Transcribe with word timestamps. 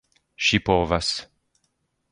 scipovas 0.43 1.11